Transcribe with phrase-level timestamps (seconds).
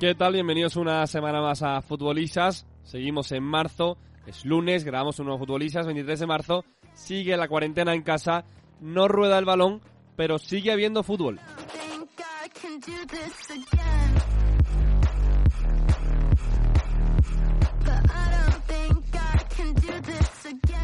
[0.00, 0.34] ¿Qué tal?
[0.34, 2.64] Bienvenidos una semana más a Futbolistas.
[2.84, 6.64] Seguimos en marzo, es lunes, grabamos un nuevo Futbolistas, 23 de marzo.
[6.94, 8.44] Sigue la cuarentena en casa,
[8.80, 9.80] no rueda el balón,
[10.14, 11.40] pero sigue habiendo fútbol.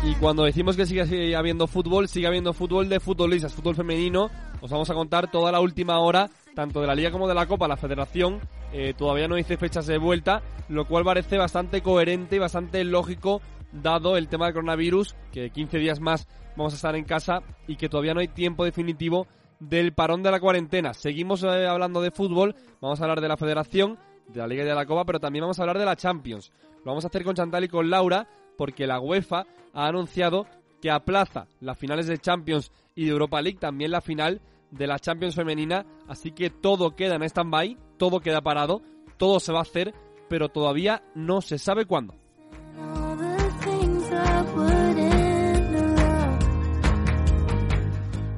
[0.03, 4.29] Y cuando decimos que sigue habiendo fútbol, sigue habiendo fútbol de futbolistas, fútbol femenino.
[4.61, 7.47] Os vamos a contar toda la última hora, tanto de la Liga como de la
[7.47, 7.69] Copa.
[7.69, 8.41] La Federación
[8.73, 13.41] eh, todavía no dice fechas de vuelta, lo cual parece bastante coherente y bastante lógico,
[13.73, 17.77] dado el tema del coronavirus, que 15 días más vamos a estar en casa y
[17.77, 19.27] que todavía no hay tiempo definitivo
[19.61, 20.95] del parón de la cuarentena.
[20.95, 24.67] Seguimos eh, hablando de fútbol, vamos a hablar de la Federación, de la Liga y
[24.67, 26.53] de la Copa, pero también vamos a hablar de la Champions.
[26.79, 30.47] Lo vamos a hacer con Chantal y con Laura, porque la UEFA ha anunciado
[30.81, 34.41] que aplaza las finales de Champions y de Europa League, también la final
[34.75, 38.83] de la Champions femenina, así que todo queda en stand-by, todo queda parado,
[39.17, 39.95] todo se va a hacer,
[40.29, 42.15] pero todavía no se sabe cuándo.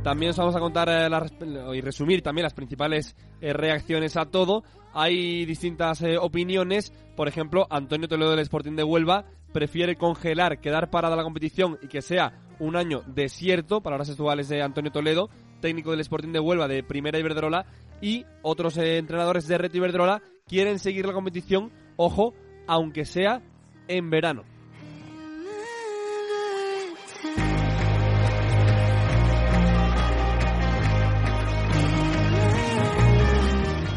[0.06, 1.32] También os vamos a contar eh, las
[1.74, 4.62] y resumir también las principales eh, reacciones a todo.
[4.94, 6.92] Hay distintas eh, opiniones.
[7.16, 11.88] Por ejemplo, Antonio Toledo del Sporting de Huelva prefiere congelar, quedar parada la competición y
[11.88, 15.28] que sea un año desierto, palabras textuales de Antonio Toledo,
[15.60, 17.66] técnico del Sporting de Huelva de Primera Iberdrola,
[18.00, 22.34] y otros eh, entrenadores de Reto Iberdrola quieren seguir la competición, ojo,
[22.66, 23.42] aunque sea
[23.88, 24.44] en verano.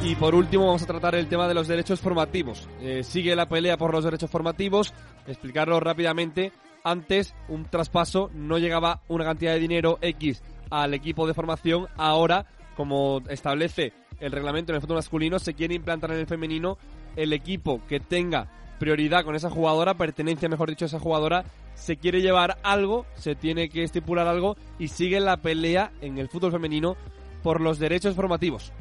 [0.09, 2.67] Y por último vamos a tratar el tema de los derechos formativos.
[2.81, 4.91] Eh, sigue la pelea por los derechos formativos.
[5.27, 6.51] Explicarlo rápidamente.
[6.83, 11.87] Antes un traspaso no llegaba una cantidad de dinero X al equipo de formación.
[11.97, 16.77] Ahora, como establece el reglamento en el fútbol masculino, se quiere implantar en el femenino
[17.15, 18.47] el equipo que tenga
[18.79, 21.43] prioridad con esa jugadora, pertenencia mejor dicho a esa jugadora,
[21.75, 26.29] se quiere llevar algo, se tiene que estipular algo y sigue la pelea en el
[26.29, 26.95] fútbol femenino
[27.43, 28.71] por los derechos formativos.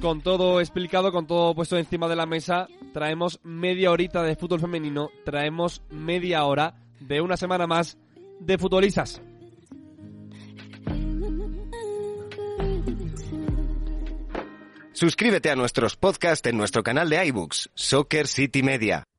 [0.00, 4.60] Con todo explicado, con todo puesto encima de la mesa, traemos media horita de fútbol
[4.60, 7.98] femenino, traemos media hora de una semana más
[8.40, 9.20] de futbolistas.
[14.92, 19.09] Suscríbete a nuestros podcasts en nuestro canal de iBooks, Soccer City Media.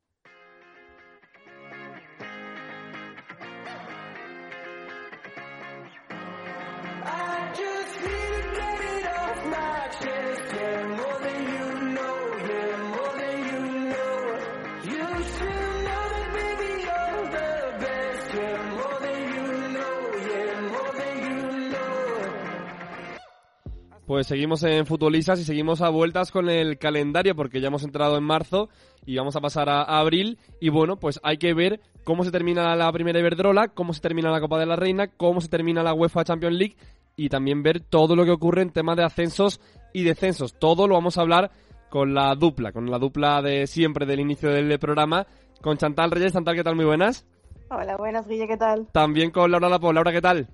[24.22, 28.20] Pues seguimos en futbolistas y seguimos a vueltas con el calendario porque ya hemos entrado
[28.20, 28.70] en marzo
[29.04, 32.30] y vamos a pasar a, a abril y bueno, pues hay que ver cómo se
[32.30, 35.82] termina la primera Iberdrola, cómo se termina la Copa de la Reina, cómo se termina
[35.82, 36.76] la UEFA Champions League
[37.16, 39.60] y también ver todo lo que ocurre en temas de ascensos
[39.92, 40.54] y descensos.
[40.54, 41.50] Todo lo vamos a hablar
[41.90, 45.26] con la dupla, con la dupla de siempre del inicio del programa,
[45.64, 46.34] con Chantal Reyes.
[46.34, 46.76] Chantal, ¿qué tal?
[46.76, 47.26] Muy buenas.
[47.72, 48.88] Hola, buenas, Guille, ¿qué tal?
[48.92, 49.92] También con Laura Lapo.
[49.92, 50.48] Laura, ¿qué tal?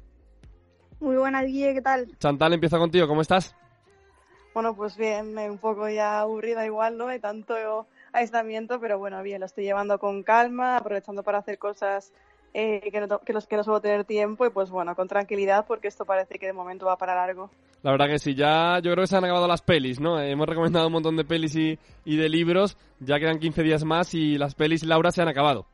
[0.99, 2.07] Muy buenas, Guille, ¿qué tal?
[2.17, 3.07] Chantal, empieza contigo.
[3.07, 3.55] ¿Cómo estás?
[4.53, 7.07] Bueno, pues bien, eh, un poco ya aburrida igual, ¿no?
[7.07, 12.11] De tanto aislamiento, pero bueno, bien, lo estoy llevando con calma, aprovechando para hacer cosas
[12.55, 15.65] eh, que, no, que, los, que no suelo tener tiempo y pues bueno, con tranquilidad
[15.67, 17.51] porque esto parece que de momento va para largo.
[17.83, 20.19] La verdad que sí, ya yo creo que se han acabado las pelis, ¿no?
[20.19, 24.15] hemos recomendado un montón de pelis y, y de libros, ya quedan 15 días más
[24.15, 25.67] y las pelis, Laura, se han acabado.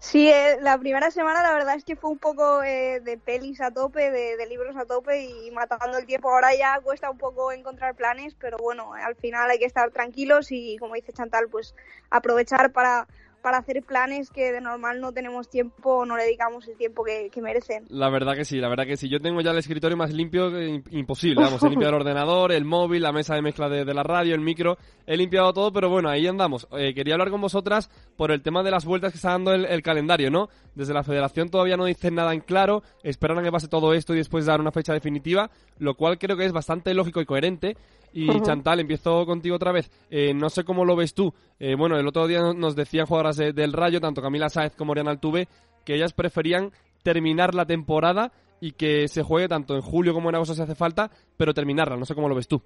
[0.00, 3.60] Sí, eh, la primera semana la verdad es que fue un poco eh, de pelis
[3.60, 6.30] a tope, de, de, libros a tope y matando el tiempo.
[6.30, 10.52] Ahora ya cuesta un poco encontrar planes, pero bueno, al final hay que estar tranquilos
[10.52, 11.74] y como dice Chantal, pues
[12.10, 13.08] aprovechar para
[13.42, 17.30] para hacer planes que de normal no tenemos tiempo no le dedicamos el tiempo que,
[17.30, 17.84] que, merecen.
[17.88, 19.08] La verdad que sí, la verdad que sí.
[19.08, 21.42] Yo tengo ya el escritorio más limpio que imposible.
[21.42, 24.34] Vamos, he limpiado el ordenador, el móvil, la mesa de mezcla de, de, la radio,
[24.34, 24.78] el micro.
[25.06, 26.66] He limpiado todo, pero bueno, ahí andamos.
[26.72, 29.64] Eh, quería hablar con vosotras por el tema de las vueltas que está dando el,
[29.64, 30.48] el, calendario, ¿no?
[30.74, 34.14] Desde la federación todavía no dicen nada en claro, esperan a que pase todo esto
[34.14, 37.76] y después dar una fecha definitiva, lo cual creo que es bastante lógico y coherente.
[38.12, 38.42] Y uh -huh.
[38.42, 39.90] Chantal, empiezo contigo otra vez.
[40.10, 41.32] Eh, no sé cómo lo ves tú.
[41.58, 44.92] Eh, bueno, el otro día nos decían jugadoras de, del Rayo, tanto Camila Sáez como
[44.92, 45.48] Oriana Altuve,
[45.84, 46.72] que ellas preferían
[47.02, 50.74] terminar la temporada y que se juegue tanto en julio como en agosto si hace
[50.74, 51.96] falta, pero terminarla.
[51.96, 52.60] No sé cómo lo ves tú.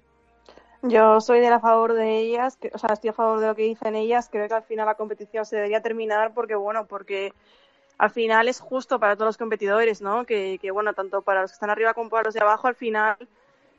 [0.81, 3.55] Yo soy de la favor de ellas, que, o sea, estoy a favor de lo
[3.55, 4.27] que dicen ellas.
[4.29, 7.31] Creo que al final la competición se debería terminar porque, bueno, porque
[7.97, 10.25] al final es justo para todos los competidores, ¿no?
[10.25, 12.75] Que, que bueno, tanto para los que están arriba como para los de abajo, al
[12.75, 13.15] final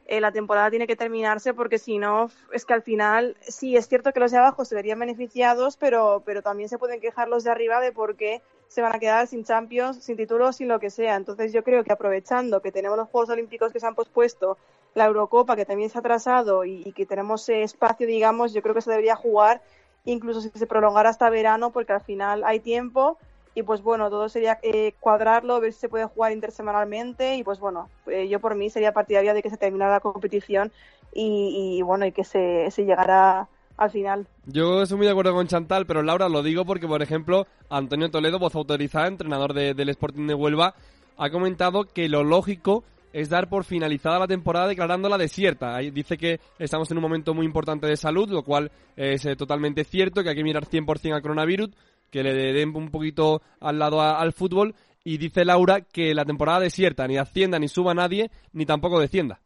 [0.06, 3.89] eh, la temporada tiene que terminarse porque si no, es que al final, sí, es
[3.89, 7.45] cierto que los de abajo se verían beneficiados, pero, pero también se pueden quejar los
[7.45, 10.79] de arriba de por qué se van a quedar sin Champions, sin títulos, sin lo
[10.79, 11.17] que sea.
[11.17, 14.59] Entonces yo creo que aprovechando que tenemos los Juegos Olímpicos que se han pospuesto,
[14.95, 18.75] la Eurocopa que también se ha atrasado y, y que tenemos espacio, digamos, yo creo
[18.75, 19.62] que se debería jugar
[20.05, 23.19] incluso si se prolongara hasta verano porque al final hay tiempo
[23.55, 27.61] y pues bueno, todo sería eh, cuadrarlo, ver si se puede jugar intersemanalmente y pues
[27.61, 30.73] bueno, eh, yo por mí sería partidaria de que se terminara la competición
[31.12, 34.27] y, y bueno, y que se, llegara al final.
[34.47, 38.11] Yo estoy muy de acuerdo con Chantal, pero Laura lo digo porque, por ejemplo, Antonio
[38.11, 40.75] Toledo, voz autorizada, entrenador de, del Sporting de Huelva,
[41.17, 42.85] ha comentado que lo lógico
[43.15, 45.79] es dar por finalizada la temporada declarándola desierta.
[45.79, 49.85] Dice que estamos en un momento muy importante de salud, lo cual es eh, totalmente
[49.85, 51.71] cierto, que hay que mirar 100% al coronavirus,
[52.14, 54.76] que le den un poquito al lado al fútbol.
[55.02, 59.40] Y dice Laura que la temporada desierta ni ascienda ni suba nadie, ni tampoco descienda.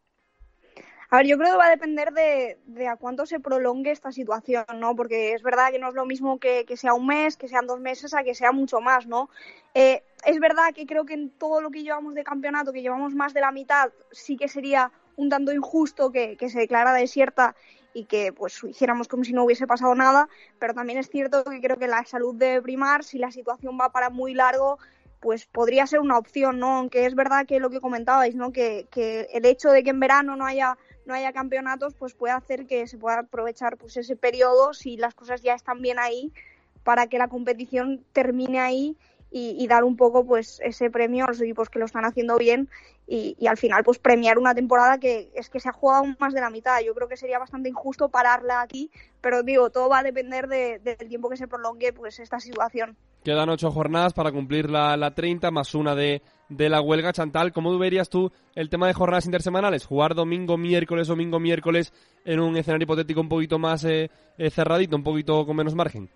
[1.08, 4.66] A ver, yo creo que va a depender de, a cuánto se prolongue esta situación,
[4.76, 4.94] ¿no?
[4.94, 7.66] Porque es verdad que no es lo mismo que, que sea un mes, que sean
[7.66, 9.30] dos meses, a que sea mucho más, ¿no?
[9.72, 13.14] Eh, es verdad que creo que en todo lo que llevamos de campeonato, que llevamos
[13.14, 17.56] más de la mitad, sí que sería un tanto injusto que, que se declara desierta
[17.94, 21.60] y que pues hiciéramos como si no hubiese pasado nada, pero también es cierto que
[21.60, 24.78] creo que la salud debe primar, si la situación va para muy largo,
[25.20, 26.78] pues podría ser una opción, ¿no?
[26.78, 28.52] Aunque es verdad que lo que comentabais, ¿no?
[28.52, 30.76] Que, que el hecho de que en verano no haya
[31.06, 35.14] no haya campeonatos, pues puede hacer que se pueda aprovechar pues ese periodo si las
[35.14, 36.32] cosas ya están bien ahí
[36.84, 38.96] para que la competición termine ahí
[39.30, 42.68] y, dar un poco pues ese premio a los equipos que lo están haciendo bien
[43.06, 46.40] y, al final pues premiar una temporada que es que se ha jugado más de
[46.40, 46.80] la mitad.
[46.84, 48.90] Yo creo que sería bastante injusto pararla aquí,
[49.20, 52.40] pero digo, todo va a depender de, de, del tiempo que se prolongue pues esta
[52.40, 52.96] situación.
[53.24, 57.12] Quedan ocho jornadas para cumplir la, la 30 más una de, de la huelga.
[57.12, 59.84] Chantal, ¿cómo verías tú el tema de jornadas intersemanales?
[59.84, 61.92] Jugar domingo, miércoles, domingo, miércoles
[62.24, 66.08] en un escenario hipotético un poquito más eh, eh, cerradito, un poquito con menos margen.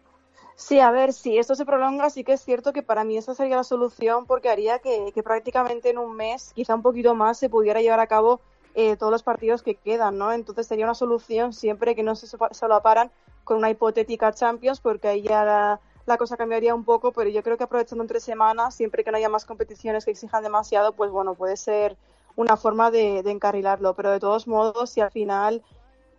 [0.55, 3.35] Sí, a ver, si esto se prolonga, sí que es cierto que para mí esa
[3.35, 7.49] sería la solución porque haría que, prácticamente en un mes, quizá un poquito más, se
[7.49, 8.41] pudiera llevar a cabo
[8.75, 10.33] eh, todos los partidos que quedan, ¿no?
[10.33, 13.11] Entonces sería una solución siempre que no se solaparan
[13.45, 17.43] con una hipotética Champions porque ahí ya la, la cosa cambiaría un poco, pero yo
[17.43, 21.11] creo que aprovechando entre semanas, siempre que no haya más competiciones que exijan demasiado, pues
[21.11, 21.97] bueno, puede ser
[22.37, 23.95] una forma de, de encarrilarlo.
[23.95, 25.63] Pero de todos modos, si al final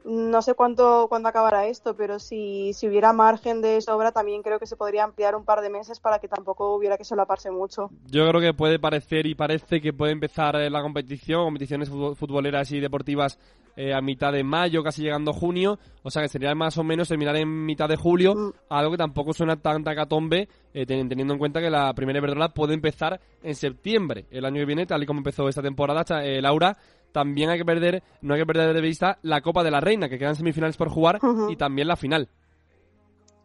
[0.05, 4.59] no sé cuánto cuándo acabará esto, pero si, si hubiera margen de sobra, también creo
[4.59, 7.89] que se podría ampliar un par de meses para que tampoco hubiera que solaparse mucho.
[8.07, 12.79] Yo creo que puede parecer y parece que puede empezar la competición, competiciones futboleras y
[12.79, 13.37] deportivas
[13.75, 16.83] eh, a mitad de mayo, casi llegando a junio, o sea que sería más o
[16.83, 18.53] menos terminar en mitad de julio, mm.
[18.69, 22.75] algo que tampoco suena tan tacatombe, eh, teniendo en cuenta que la primera Iberdrola puede
[22.75, 26.03] empezar en septiembre, el año que viene, tal y como empezó esta temporada.
[26.23, 26.77] Eh, Laura,
[27.13, 30.09] también hay que perder, no hay que perder de vista la Copa de la Reina,
[30.09, 31.53] que quedan semifinales por jugar, uh -huh.
[31.53, 32.27] y también la final.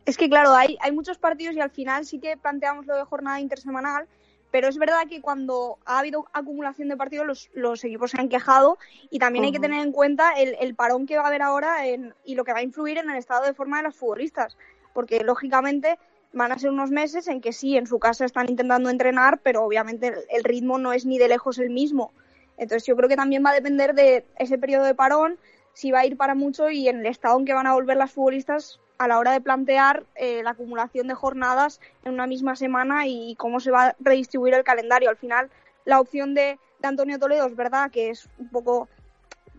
[0.07, 3.05] Es que claro, hay, hay muchos partidos y al final sí que planteamos lo de
[3.05, 4.09] jornada intersemanal,
[4.51, 8.31] pero es verdad que cuando ha habido acumulación de partidos los, los equipos se han
[8.31, 8.79] quejado
[9.11, 9.49] y también uh -huh.
[9.49, 12.35] hay que tener en cuenta el, el, parón que va a haber ahora en, y
[12.35, 14.57] lo que va a influir en el estado de forma de los futbolistas,
[14.95, 15.99] porque lógicamente
[16.33, 19.63] van a ser unos meses en que sí, en su casa están intentando entrenar, pero
[19.63, 22.13] obviamente el, el ritmo no es ni de lejos el mismo.
[22.59, 25.39] Entonces yo creo que también va a depender de ese periodo de parón,
[25.73, 27.97] si va a ir para mucho y en el estado en que van a volver
[27.97, 32.57] las futbolistas, a la hora de plantear eh, la acumulación de jornadas en una misma
[32.57, 35.09] semana y cómo se va a redistribuir el calendario.
[35.09, 35.51] Al final,
[35.85, 38.89] la opción de, de Antonio Toledo es verdad que es un poco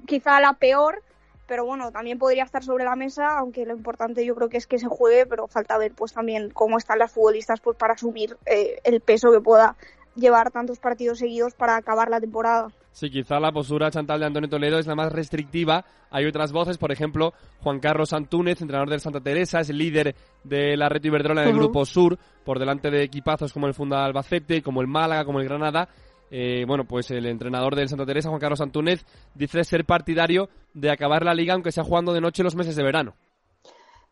[0.06, 1.02] quizá la peor,
[1.48, 4.68] pero bueno, también podría estar sobre la mesa, aunque lo importante yo creo que es
[4.68, 8.38] que se juegue, pero falta ver pues también cómo están las futbolistas pues para asumir
[8.46, 9.76] eh, el peso que pueda
[10.16, 12.72] llevar tantos partidos seguidos para acabar la temporada.
[13.00, 15.86] Sí, quizá la postura Chantal de Antonio Toledo es la más restrictiva.
[16.12, 20.14] Hay otras voces, por ejemplo, Juan Carlos Antúnez, entrenador del Santa Teresa, es el líder
[20.44, 21.56] de la Reto Iberdrola en el.
[21.56, 25.48] Grupo Sur, por delante de equipazos como el Funda Albacete, como el Málaga, como el
[25.48, 25.88] Granada.
[26.30, 30.92] Eh, bueno, pues el entrenador del Santa Teresa, Juan Carlos Antúnez, dice ser partidario de
[30.92, 33.16] acabar la liga aunque sea jugando de noche los meses de verano.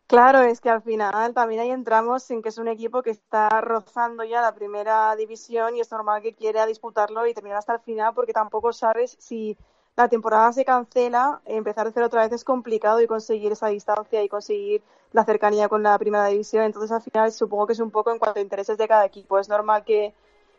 [0.08, 3.48] Claro, es que al final también ahí entramos en que es un equipo que está
[3.60, 7.80] rozando ya la primera división y es normal que quiera disputarlo y terminar hasta el
[7.80, 9.56] final porque tampoco sabes si
[9.96, 14.22] la temporada se cancela, empezar a hacer otra vez es complicado y conseguir esa distancia
[14.22, 16.64] y conseguir la cercanía con la primera división.
[16.64, 19.38] Entonces al final supongo que es un poco en cuanto a intereses de cada equipo.
[19.38, 20.14] Es normal que,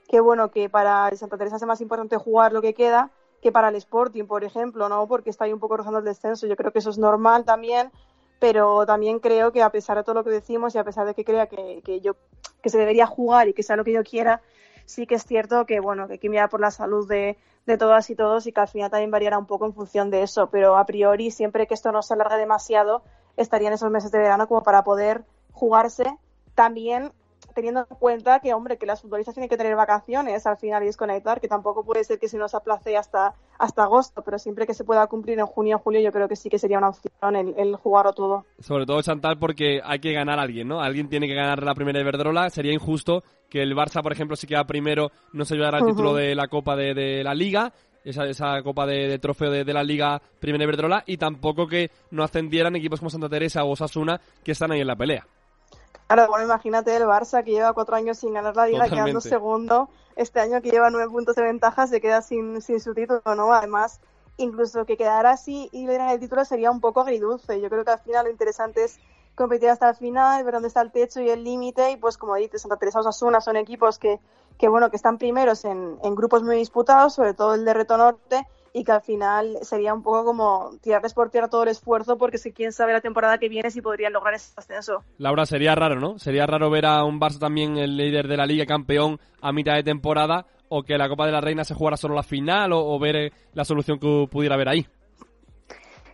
[0.07, 3.09] que bueno, que para el Santa Teresa sea más importante jugar lo que queda
[3.41, 5.07] que para el Sporting, por ejemplo, ¿no?
[5.07, 6.45] Porque está ahí un poco rozando el descenso.
[6.45, 7.91] Yo creo que eso es normal también
[8.39, 11.13] pero también creo que a pesar de todo lo que decimos y a pesar de
[11.13, 12.15] que crea que, que yo
[12.61, 14.41] que se debería jugar y que sea lo que yo quiera,
[14.85, 18.15] sí que es cierto que bueno que hay por la salud de, de todas y
[18.15, 20.85] todos y que al final también variará un poco en función de eso, pero a
[20.85, 23.03] priori siempre que esto no se alargue demasiado
[23.37, 26.17] estarían esos meses de verano como para poder jugarse
[26.55, 27.13] también
[27.53, 30.87] teniendo en cuenta que, hombre, que las futbolistas tienen que tener vacaciones al final y
[30.87, 34.73] desconectar, que tampoco puede ser que se nos aplace hasta, hasta agosto, pero siempre que
[34.73, 37.35] se pueda cumplir en junio o julio, yo creo que sí que sería una opción
[37.35, 38.45] el, el jugarlo todo.
[38.59, 40.81] Sobre todo Chantal porque hay que ganar a alguien, ¿no?
[40.81, 42.49] Alguien tiene que ganar la primera Iberdrola.
[42.49, 46.13] Sería injusto que el Barça, por ejemplo, si queda primero, no se llevara el título
[46.13, 49.73] de la Copa de, de la Liga, esa, esa Copa de, de trofeo de, de
[49.73, 54.19] la Liga Primera Iberdrola, y tampoco que no ascendieran equipos como Santa Teresa o Osasuna
[54.43, 55.25] que están ahí en la pelea.
[56.09, 59.03] Claro, bueno, imagínate el Barça que lleva cuatro años sin ganar la liga, Totalmente.
[59.11, 59.89] quedando segundo.
[60.15, 63.53] Este año que lleva nueve puntos de ventaja se queda sin, sin su título, ¿no?
[63.53, 64.01] Además,
[64.37, 67.61] incluso que quedara así y le dieran el título sería un poco agridulce.
[67.61, 68.99] Yo creo que al final lo interesante es
[69.35, 71.91] competir hasta el final, ver dónde está el techo y el límite.
[71.91, 74.19] Y pues como dices, Santa Teresa Osasuna son equipos que,
[74.57, 77.97] que bueno, que están primeros en, en grupos muy disputados, sobre todo el de Reto
[77.97, 82.17] Norte, y que al final sería un poco como tirarles por tierra todo el esfuerzo,
[82.17, 85.03] porque si quién sabe la temporada que viene si podrían lograr ese ascenso.
[85.17, 86.19] Laura, sería raro, ¿no?
[86.19, 89.73] Sería raro ver a un Barça también el líder de la Liga, campeón, a mitad
[89.75, 92.85] de temporada, o que la Copa de la Reina se jugara solo la final, o,
[92.85, 94.87] o ver eh, la solución que pudiera haber ahí.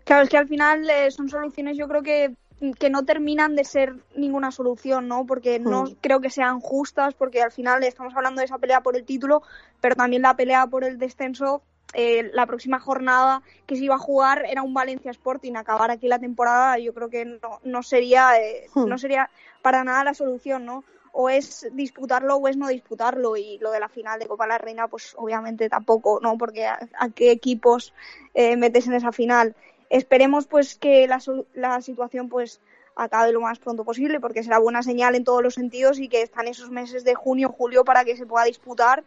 [0.05, 2.35] Claro, es que al final eh, son soluciones yo creo que,
[2.79, 5.25] que no terminan de ser ninguna solución, ¿no?
[5.25, 5.95] Porque no Mm.
[5.99, 9.41] creo que sean justas, porque al final estamos hablando de esa pelea por el título,
[9.81, 11.63] pero también la pelea por el descenso.
[11.93, 15.55] Eh, la próxima jornada que se iba a jugar era un Valencia Sporting.
[15.55, 18.87] Acabar aquí la temporada yo creo que no, no sería eh, Hmm.
[18.87, 19.29] no sería
[19.61, 20.83] para nada la solución, ¿no?
[21.11, 23.37] O es disputarlo o es no disputarlo.
[23.37, 26.37] Y lo de la final de Copa de la Reina, pues obviamente tampoco, ¿no?
[26.37, 27.93] Porque a, a qué equipos
[28.33, 29.55] eh, metes en esa final
[29.89, 31.21] esperemos pues que la,
[31.53, 32.59] la situación pues
[32.95, 36.21] acabe lo más pronto posible porque será buena señal en todos los sentidos y que
[36.21, 39.03] están esos meses de junio julio para que se pueda disputar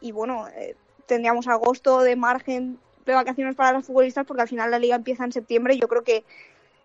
[0.00, 0.74] y bueno eh,
[1.08, 5.24] tendríamos agosto de margen de vacaciones para los futbolistas porque al final la liga empieza
[5.24, 6.24] en septiembre y yo creo que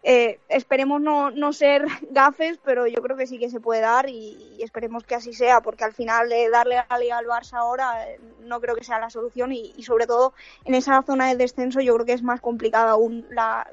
[0.01, 4.09] eh, esperemos no, no ser gafes pero yo creo que sí que se puede dar
[4.09, 7.57] y, y esperemos que así sea porque al final eh, darle la liga al Barça
[7.57, 10.33] ahora eh, no creo que sea la solución y, y sobre todo
[10.65, 13.69] en esa zona de descenso yo creo que es más complicada aún la,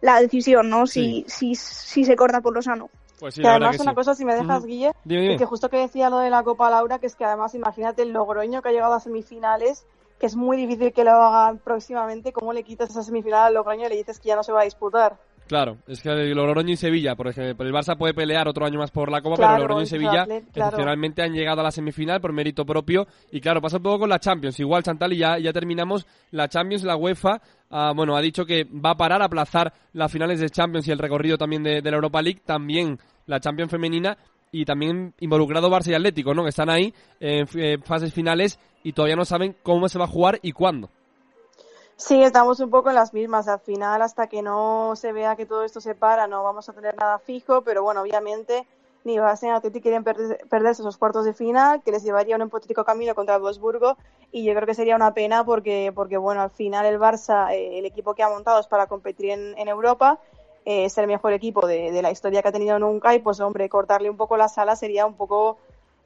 [0.00, 0.86] la decisión, ¿no?
[0.86, 2.90] Si, si, si se corta por lo sano.
[3.18, 3.96] Pues sí, que además que una sí.
[3.96, 4.64] cosa, si me dejas.
[4.64, 5.36] Guille, Dime, y dime.
[5.38, 8.12] que justo que decía lo de la Copa Laura, que es que además imagínate el
[8.12, 9.86] Logroño que ha llegado a semifinales,
[10.18, 13.86] que es muy difícil que lo hagan próximamente, ¿cómo le quitas esa semifinal al Logroño
[13.86, 15.16] y le dices que ya no se va a disputar?
[15.48, 18.78] Claro, es que el Logroño y Sevilla, por ejemplo, el Barça puede pelear otro año
[18.78, 20.34] más por la Copa, Claro, pero Logroño y Sevilla claro.
[20.46, 24.10] excepcionalmente han llegado a la semifinal por mérito propio y claro, pasa un poco con
[24.10, 27.40] la Champions, igual Chantal y ya, ya terminamos la Champions, la UEFA,
[27.70, 30.92] ah, bueno, ha dicho que va a parar a aplazar las finales de Champions y
[30.92, 34.18] el recorrido también de, de la Europa League, también la Champions femenina
[34.52, 36.42] y también involucrado Barça y Atlético, ¿no?
[36.42, 37.46] Que están ahí en
[37.82, 40.90] fases finales y todavía no saben cómo se va a jugar y cuándo.
[41.98, 43.48] Sí, estamos un poco en las mismas.
[43.48, 46.72] Al final, hasta que no se vea que todo esto se para, no vamos a
[46.72, 48.66] tener nada fijo, pero bueno, obviamente
[49.04, 52.42] ni Barça ni Atleti quieren perder- perderse esos cuartos de final, que les llevaría un
[52.42, 53.96] hipotético camino contra el Wolfsburgo,
[54.30, 57.78] y yo creo que sería una pena porque, porque bueno, al final el Barça, eh,
[57.78, 60.20] el equipo que ha montado es para competir en, Europa,
[60.66, 63.40] eh, es el mejor equipo de, de la historia que ha tenido nunca, y pues
[63.40, 65.58] hombre, cortarle un poco la sala sería un poco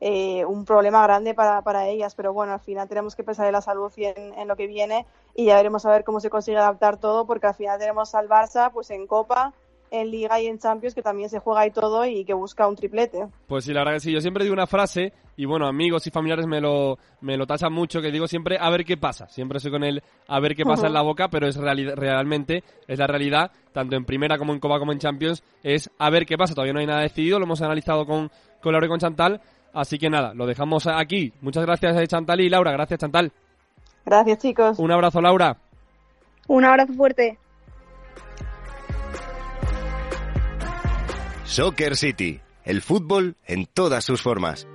[0.04, 3.52] eh, un problema grande para, para ellas, pero bueno, al final tenemos que pensar en
[3.52, 5.06] la salud y en, en lo que viene
[5.36, 8.28] y ya veremos a ver cómo se consigue adaptar todo, porque al final tenemos al
[8.28, 9.54] Barça pues en Copa,
[9.92, 12.74] en Liga y en Champions, que también se juega y todo y que busca un
[12.74, 13.28] triplete.
[13.46, 14.12] Pues sí, la verdad que sí.
[14.12, 17.72] Yo siempre digo una frase, y bueno, amigos y familiares me lo, me lo tachan
[17.72, 19.28] mucho, que digo siempre a ver qué pasa.
[19.28, 22.98] Siempre soy con él a ver qué pasa en la boca, pero es realmente, es
[22.98, 26.36] la realidad, tanto en primera como en Copa como en Champions, es a ver qué
[26.36, 26.54] pasa.
[26.54, 28.30] Todavía no hay nada decidido, lo hemos analizado con,
[28.60, 29.40] con Laura y con Chantal.
[29.72, 31.32] Así que nada, lo dejamos aquí.
[31.40, 32.72] Muchas gracias eh, Chantal y Laura.
[32.72, 33.32] Gracias Chantal.
[34.04, 34.78] Gracias, chicos.
[34.78, 35.56] Un abrazo Laura.
[36.48, 37.38] Un abrazo fuerte.
[41.44, 44.66] Soccer City, el fútbol en todas sus formas.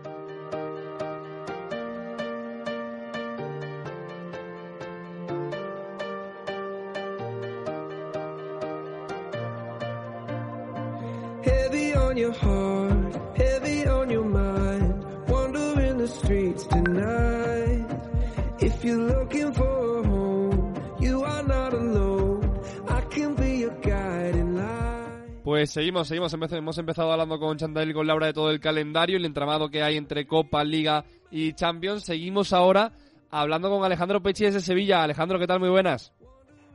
[25.77, 26.33] Seguimos, seguimos.
[26.33, 29.83] Hemos empezado hablando con Chantal y con Laura de todo el calendario, el entramado que
[29.83, 32.03] hay entre Copa, Liga y Champions.
[32.03, 32.93] Seguimos ahora
[33.29, 35.03] hablando con Alejandro Pechi desde Sevilla.
[35.03, 35.59] Alejandro, ¿qué tal?
[35.59, 36.15] Muy buenas.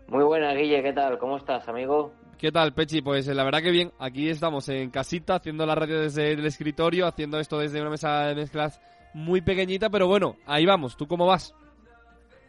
[0.07, 1.19] Muy buena, Guille, ¿qué tal?
[1.19, 2.13] ¿Cómo estás, amigo?
[2.39, 3.03] ¿Qué tal, Pechi?
[3.03, 3.91] Pues eh, la verdad que bien.
[3.99, 8.27] Aquí estamos en casita, haciendo la radio desde el escritorio, haciendo esto desde una mesa
[8.27, 8.81] de mezclas
[9.15, 10.97] muy pequeñita, pero bueno, ahí vamos.
[10.97, 11.57] ¿Tú cómo vas?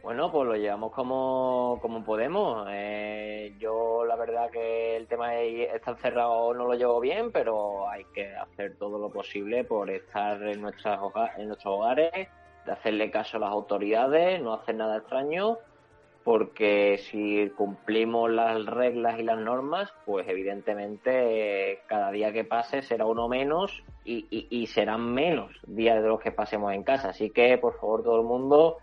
[0.03, 2.67] Bueno, pues lo llevamos como, como podemos.
[2.69, 7.87] Eh, yo la verdad que el tema de estar cerrado no lo llevo bien, pero
[7.89, 10.99] hay que hacer todo lo posible por estar en, nuestras
[11.37, 12.11] en nuestros hogares,
[12.65, 15.57] de hacerle caso a las autoridades, no hacer nada extraño,
[16.25, 23.05] porque si cumplimos las reglas y las normas, pues evidentemente cada día que pase será
[23.05, 27.09] uno menos y, y- y serán menos días de los que pasemos en casa.
[27.09, 28.79] Así que, por favor, todo el mundo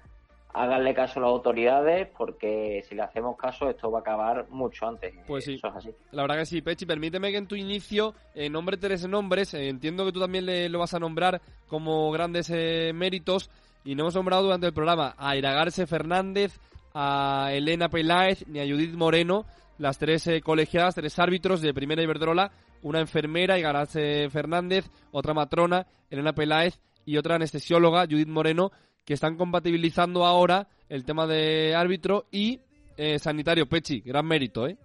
[0.53, 4.87] háganle caso a las autoridades porque si le hacemos caso esto va a acabar mucho
[4.87, 5.15] antes.
[5.27, 5.55] Pues sí.
[5.55, 5.91] Eso es así.
[6.13, 6.87] La verdad que sí, Pechi.
[6.87, 9.55] Permíteme que en tu inicio eh, nombre tres nombres.
[9.55, 13.51] Eh, entiendo que tú también le, lo vas a nombrar como grandes eh, méritos.
[13.85, 16.59] Y no hemos nombrado durante el programa a Iragarse Fernández,
[16.93, 19.47] a Elena Peláez ni a Judith Moreno,
[19.79, 22.53] las tres eh, colegiadas, tres árbitros de Primera Iberdrola,
[22.83, 28.71] una enfermera, Iragarse Fernández, otra matrona, Elena Peláez y otra anestesióloga, Judith Moreno,
[29.05, 32.61] que están compatibilizando ahora el tema de árbitro y
[32.97, 33.67] eh, sanitario.
[33.67, 34.77] Pechi, gran mérito, ¿eh?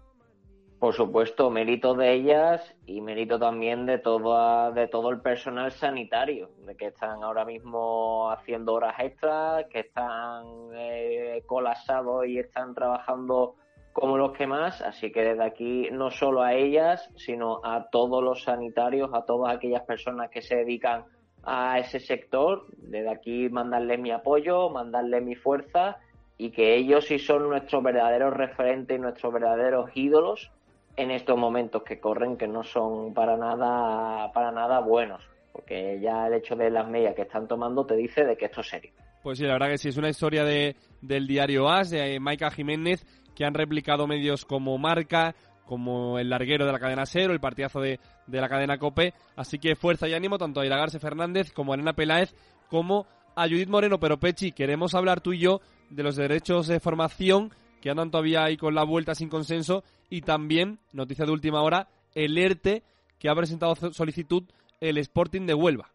[0.80, 6.52] Por supuesto, mérito de ellas y mérito también de todo, de todo el personal sanitario,
[6.66, 13.56] de que están ahora mismo haciendo horas extras, que están eh, colapsados y están trabajando
[13.94, 14.82] como los que más.
[14.82, 19.56] Así que desde aquí no solo a ellas, sino a todos los sanitarios, a todas
[19.56, 21.06] aquellas personas que se dedican
[21.46, 25.98] a ese sector, desde aquí mandarle mi apoyo, mandarle mi fuerza
[26.38, 30.52] y que ellos sí son nuestros verdaderos referentes y nuestros verdaderos ídolos
[30.98, 35.22] en estos momentos que corren que no son para nada para nada buenos.
[35.52, 38.62] Porque ya el hecho de las medias que están tomando te dice de que esto
[38.62, 38.92] es serio.
[39.24, 42.52] Pues sí, la verdad que sí, es una historia de, del diario AS, de Maika
[42.52, 47.40] Jiménez, que han replicado medios como Marca, como el larguero de la cadena Cero, el
[47.40, 49.14] partidazo de, de la cadena Cope.
[49.36, 52.34] Así que fuerza y ánimo tanto a Iragarse Fernández como a Elena Peláez,
[52.70, 54.00] como a Judith Moreno.
[54.00, 57.52] Pero Pechi, queremos hablar tú y yo de los derechos de formación
[57.82, 61.88] que andan todavía ahí con la vuelta sin consenso y también, noticia de última hora,
[62.16, 62.84] el ERTE
[63.20, 64.44] que ha presentado solicitud
[64.80, 65.90] el Sporting de Huelva.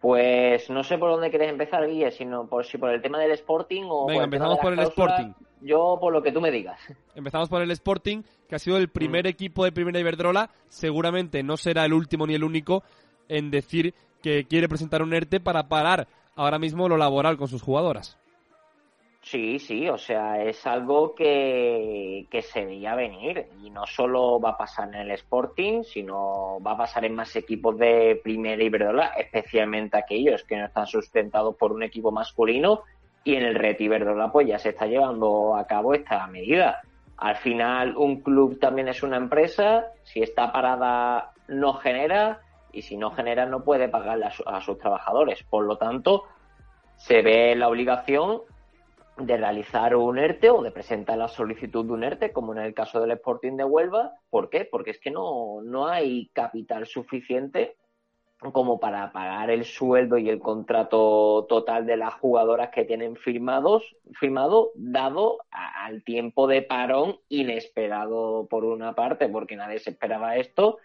[0.00, 3.32] pues no sé por dónde quieres empezar Guille sino por si por el tema del
[3.32, 5.32] Sporting o Venga, por el empezamos por el Sporting.
[5.60, 6.78] Yo por lo que tú me digas
[7.14, 10.50] Empezamos por el Sporting, que ha sido el primer equipo de Primera Iberdrola.
[10.68, 12.82] Seguramente no será el último ni el único
[13.28, 17.62] en decir que quiere presentar un ERTE para parar ahora mismo lo laboral con sus
[17.62, 18.18] jugadoras.
[19.22, 24.50] Sí, sí, o sea, es algo que, que se veía venir y no solo va
[24.50, 29.08] a pasar en el Sporting, sino va a pasar en más equipos de Primera Iberdrola,
[29.18, 32.82] especialmente aquellos que no están sustentados por un equipo masculino
[33.24, 36.80] y en el Red Iberdrola pues ya se está llevando a cabo esta medida.
[37.16, 42.40] Al final un club también es una empresa, si está parada no genera
[42.72, 45.42] y si no genera no puede pagarle a, su- a sus trabajadores.
[45.44, 46.24] Por lo tanto,
[46.96, 48.42] se ve la obligación
[49.18, 52.72] de realizar un ERTE o de presentar la solicitud de un ERTE, como en el
[52.72, 54.12] caso del Sporting de Huelva.
[54.30, 54.64] ¿Por qué?
[54.64, 57.76] Porque es que no, no hay capital suficiente
[58.52, 63.96] como para pagar el sueldo y el contrato total de las jugadoras que tienen firmados,
[64.14, 70.36] firmado, dado a- al tiempo de parón inesperado por una parte, porque nadie se esperaba
[70.36, 70.78] esto,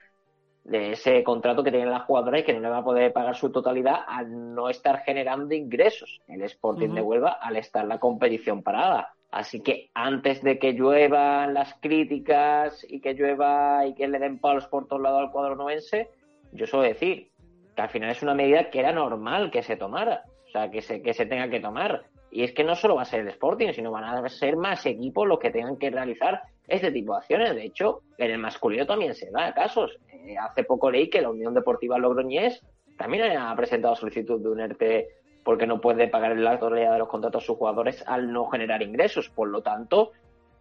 [0.66, 3.36] de ese contrato que tienen las jugadoras y que no le va a poder pagar
[3.36, 8.64] su totalidad al no estar generando ingresos el Sporting de Huelva al estar la competición
[8.64, 9.14] parada.
[9.32, 14.40] Así que antes de que lluevan las críticas y que llueva y que le den
[14.40, 16.10] palos por todos lados al cuadro novense,
[16.52, 17.30] yo suelo decir
[17.76, 20.82] que al final es una medida que era normal que se tomara, o sea, que
[20.82, 22.06] se, que se tenga que tomar.
[22.32, 24.86] Y es que no solo va a ser el Sporting, sino van a ser más
[24.86, 27.56] equipos los que tengan que realizar este tipo de acciones.
[27.56, 29.98] De hecho, en el masculino también se da casos.
[30.12, 32.62] Eh, hace poco leí que la Unión Deportiva Logroñés
[32.98, 35.08] también ha presentado solicitud de un ERTE
[35.44, 38.82] porque no puede pagar la totalidad de los contratos a sus jugadores al no generar
[38.82, 39.30] ingresos.
[39.30, 40.12] Por lo tanto,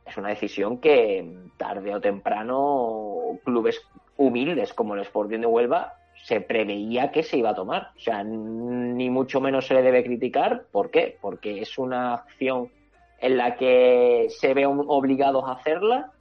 [0.04, 3.80] es una decisión que tarde o temprano clubes
[4.16, 7.90] humildes como el Sporting de Huelva se preveía que se iba a tomar.
[7.96, 10.64] O sea, ni mucho menos se le debe criticar.
[10.72, 11.18] ¿Por qué?
[11.20, 12.70] Porque es una acción
[13.18, 16.12] en la que se ven obligados a hacerla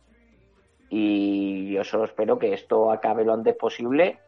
[0.90, 4.20] y yo solo espero que esto acabe lo antes posible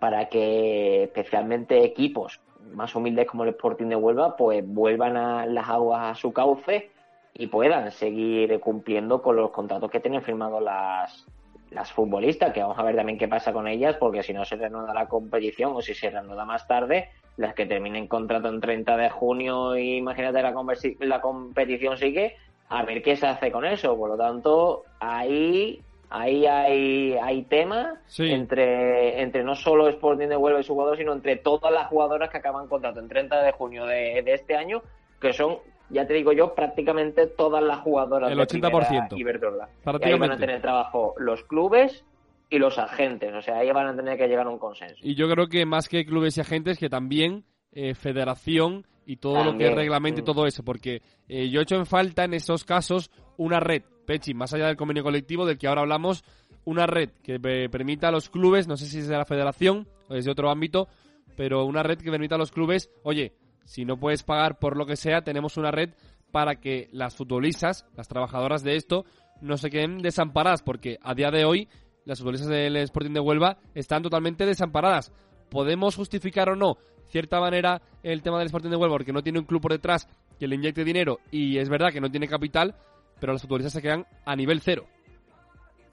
[0.00, 2.40] para que especialmente equipos
[2.72, 6.90] más humildes como el Sporting de Huelva pues vuelvan a las aguas a su cauce
[7.34, 11.26] y puedan seguir cumpliendo con los contratos que tienen firmados las,
[11.74, 14.56] las futbolistas, que vamos a ver también qué pasa con ellas, porque si no se
[14.56, 18.96] reanuda la competición o si se reanuda más tarde, las que terminen contrato en 30
[18.96, 20.54] de junio y imagínate la,
[21.00, 22.36] la competición sigue,
[22.68, 23.96] a ver qué se hace con eso.
[23.96, 30.60] Por lo tanto, ahí ahí hay, hay tema entre, entre no solo Sporting de Huelva
[30.60, 33.84] y su jugador, sino entre todas las jugadoras que acaban contrato en 30 de junio
[33.84, 34.82] de, de este año,
[35.20, 35.58] que son
[35.94, 39.10] ya te digo yo, prácticamente todas las jugadoras el 80%.
[39.10, 39.68] de Iberdrola.
[40.00, 42.04] Y ahí van a tener trabajo los clubes
[42.50, 44.96] y los agentes, o sea, ahí van a tener que llegar a un consenso.
[45.02, 49.44] Y yo creo que más que clubes y agentes, que también eh, federación y todo
[49.44, 50.24] lo que y mm.
[50.24, 54.34] todo eso, porque eh, yo he hecho en falta en esos casos una red, Pechi,
[54.34, 56.24] más allá del convenio colectivo del que ahora hablamos,
[56.64, 60.14] una red que permita a los clubes, no sé si es de la federación o
[60.14, 60.88] es de otro ámbito,
[61.36, 63.32] pero una red que permita a los clubes, oye,
[63.64, 65.90] si no puedes pagar por lo que sea, tenemos una red
[66.30, 69.04] para que las futbolistas, las trabajadoras de esto,
[69.40, 71.68] no se queden desamparadas, porque a día de hoy
[72.04, 75.12] las futbolistas del Sporting de Huelva están totalmente desamparadas.
[75.50, 79.38] ¿Podemos justificar o no, cierta manera, el tema del Sporting de Huelva, porque no tiene
[79.38, 82.74] un club por detrás que le inyecte dinero y es verdad que no tiene capital,
[83.20, 84.86] pero las futbolistas se quedan a nivel cero?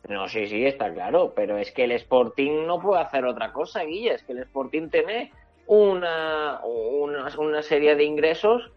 [0.09, 3.83] No, sí, sí, está claro, pero es que el Sporting no puede hacer otra cosa,
[3.83, 5.31] Guilla, es que el Sporting tiene
[5.71, 8.73] una, una, serie de ingresos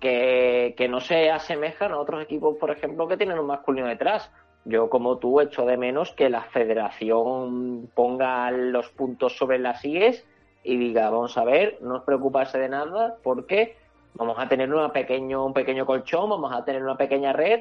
[0.00, 4.32] que, no se asemejan a otros equipos, por ejemplo, que tienen un masculino detrás.
[4.64, 10.26] Yo, como tú, echo de menos que la federación ponga los puntos sobre las IES
[10.64, 13.76] y diga, vamos a ver, no os preocuparse de nada porque
[14.14, 17.60] vamos a tener una pequeño, un pequeño colchón, vamos a tener una pequeña red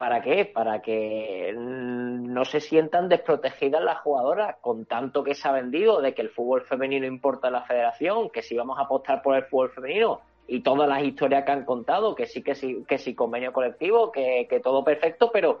[0.00, 0.46] ¿Para qué?
[0.46, 6.14] Para que no se sientan desprotegidas las jugadoras con tanto que se ha vendido de
[6.14, 9.44] que el fútbol femenino importa a la federación, que si vamos a apostar por el
[9.44, 13.14] fútbol femenino y todas las historias que han contado, que sí, que sí, que sí,
[13.14, 15.60] convenio colectivo, que, todo perfecto, pero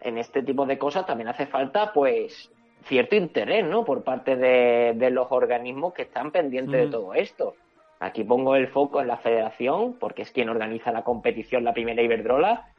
[0.00, 2.50] en este tipo de cosas también hace falta, pues,
[2.84, 3.84] cierto interés, ¿no?
[3.84, 7.56] Por parte de, los organismos que están pendientes de todo esto.
[8.00, 12.00] Aquí pongo el foco en la federación, porque es quien organiza la competición, la primera
[12.00, 12.72] Iberdrola,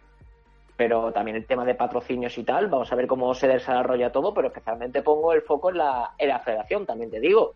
[0.78, 4.34] pero también el tema de patrocinios y tal, vamos a ver cómo se desarrolla todo,
[4.34, 7.56] pero especialmente pongo el foco en la, en la federación, también te digo,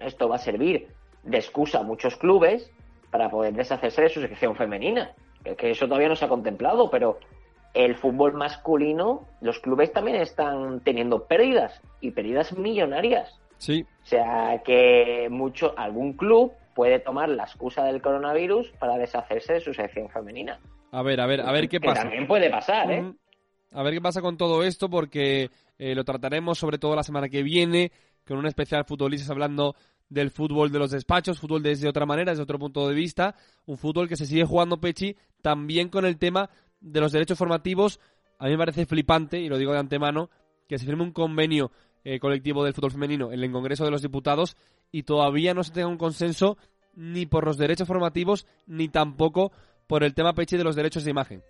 [0.00, 0.88] esto va a servir
[1.22, 2.70] de excusa a muchos clubes
[3.10, 5.12] para poder deshacerse de su sección femenina,
[5.56, 7.18] que eso todavía no se ha contemplado, pero
[7.74, 13.38] el fútbol masculino, los clubes también están teniendo pérdidas y pérdidas millonarias.
[13.58, 13.84] Sí.
[14.02, 19.60] O sea que mucho, algún club puede tomar la excusa del coronavirus para deshacerse de
[19.60, 20.60] su sección femenina.
[20.94, 22.02] A ver, a ver, a ver qué pasa.
[22.02, 23.12] también puede pasar, ¿eh?
[23.72, 27.28] A ver qué pasa con todo esto, porque eh, lo trataremos sobre todo la semana
[27.28, 27.90] que viene,
[28.24, 29.74] con un especial futbolistas hablando
[30.08, 33.34] del fútbol de los despachos, fútbol desde otra manera, desde otro punto de vista,
[33.66, 36.48] un fútbol que se sigue jugando Pechi, también con el tema
[36.80, 37.98] de los derechos formativos.
[38.38, 40.30] A mí me parece flipante, y lo digo de antemano,
[40.68, 41.72] que se firme un convenio
[42.04, 44.56] eh, colectivo del fútbol femenino en el Congreso de los Diputados
[44.92, 46.56] y todavía no se tenga un consenso
[46.94, 49.50] ni por los derechos formativos ni tampoco
[49.86, 51.42] por el tema Pechi de los derechos de imagen.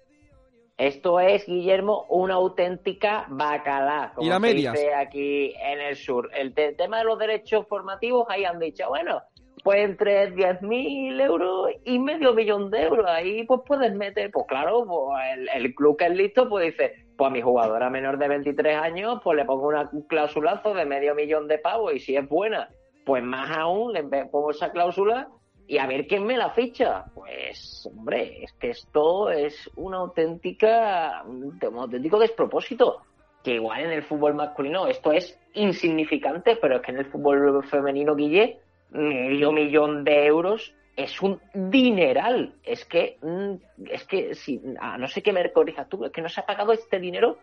[0.77, 6.31] Esto es, Guillermo, una auténtica bacalá, como ¿Y se dice aquí en el sur.
[6.35, 9.23] El tema de los derechos formativos, ahí han dicho, bueno,
[9.63, 14.85] pues entre 10.000 euros y medio millón de euros, ahí pues puedes meter, pues claro,
[14.85, 15.21] pues
[15.55, 19.21] el, club que es listo, pues dice, pues a mi jugadora menor de 23 años,
[19.23, 22.69] pues le pongo una, un clausulazo de medio millón de pavos y si es buena,
[23.07, 25.29] pues más aún le pongo esa cláusula
[25.67, 27.05] y a ver quién me la ficha.
[27.15, 33.03] Pues, hombre, es que esto es una auténtica, un auténtico despropósito.
[33.43, 37.63] Que igual en el fútbol masculino esto es insignificante, pero es que en el fútbol
[37.65, 38.59] femenino, Guille,
[38.91, 42.55] medio millón de euros es un dineral.
[42.63, 43.55] Es que, mm,
[43.91, 46.47] es que, si, a no sé qué me corrijas tú, es que no se ha
[46.47, 47.39] pagado este dinero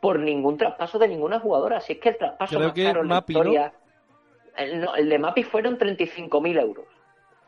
[0.00, 1.80] por ningún traspaso de ninguna jugadora.
[1.80, 3.72] Si es que el traspaso Creo más que caro en la historia-
[4.58, 6.86] el de Mapi fueron 35.000 euros.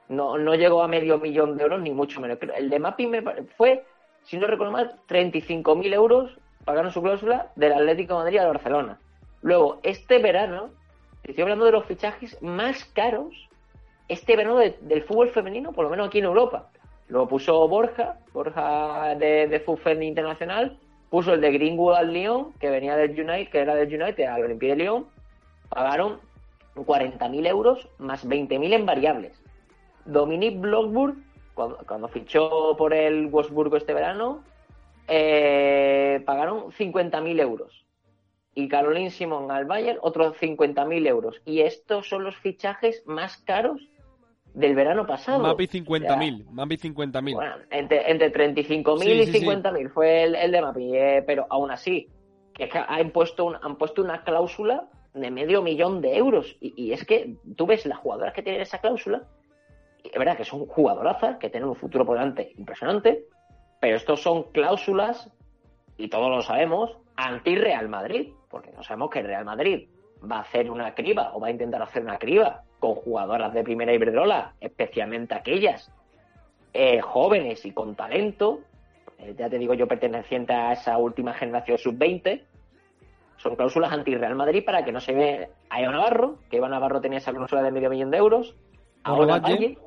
[0.09, 2.39] No, no llegó a medio millón de euros, ni mucho menos.
[2.57, 3.23] El de Mapi me
[3.57, 3.85] fue,
[4.25, 8.99] si no recuerdo mal, 35.000 euros pagaron su cláusula del Atlético de Madrid al Barcelona.
[9.43, 10.71] Luego, este verano,
[11.23, 13.49] estoy hablando de los fichajes más caros
[14.09, 16.71] este verano de- del fútbol femenino, por lo menos aquí en Europa.
[17.09, 20.79] Lo puso Borja, Borja de, de Fútbol Internacional,
[21.11, 24.45] puso el de Greenwood al Lyon, que venía del United, que era del United, al
[24.45, 25.07] Olympique de Lyon,
[25.69, 26.21] pagaron
[26.75, 29.43] 40.000 euros más 20.000 en variables.
[30.13, 31.17] Dominique Blockburg,
[31.55, 34.43] cuando, cuando fichó por el Wolfsburgo este verano,
[35.07, 37.85] eh, pagaron 50.000 euros.
[38.55, 41.41] Y Caroline Simón al Bayern, otros 50.000 euros.
[41.45, 43.81] Y estos son los fichajes más caros
[44.55, 45.39] del verano pasado.
[45.41, 46.47] Mapi O sea, 50.000.
[46.51, 47.35] Mapi 50.000.
[47.35, 49.47] bueno, entre, entre 35.000 Sí, y sí, sí.
[49.47, 52.09] 50.000 fue el, el de Mapi, eh, pero aún así,
[52.55, 56.57] que es que han puesto, un- han puesto una cláusula de medio millón de euros.
[56.61, 59.23] Y, y es que tú ves las jugadoras que tienen esa cláusula,
[60.13, 63.25] es verdad que son jugadorazas, que tienen un futuro por delante impresionante,
[63.81, 65.31] pero estos son cláusulas,
[65.97, 69.89] y todos lo sabemos, anti-Real Madrid, porque no sabemos que el Real Madrid
[70.31, 73.65] va a hacer una criba o va a intentar hacer una criba con jugadoras de
[73.65, 75.93] primera Iberdrola, especialmente aquellas
[76.73, 78.61] eh, jóvenes y con talento,
[79.19, 82.43] eh, ya te digo yo perteneciente a esa última generación sub-20,
[83.37, 87.01] son cláusulas anti-Real Madrid para que no se ve a Eva Navarro, que Eva Navarro
[87.01, 88.57] tenía esa cláusula de medio millón de euros,
[89.05, 89.39] a Ahora.
[89.39, 89.79] Valle,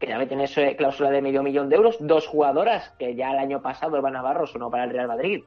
[0.00, 3.38] que también tiene esa cláusula de medio millón de euros, dos jugadoras que ya el
[3.38, 5.44] año pasado Eva Navarro sonó para el Real Madrid,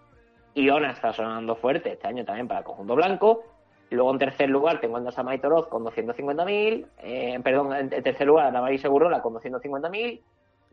[0.53, 3.43] y Ona está sonando fuerte este año también para el conjunto blanco,
[3.89, 8.45] luego en tercer lugar tengo a Maite Oroz con 250.000, eh, perdón, en tercer lugar
[8.45, 10.21] Ana María Segurola con 250.000,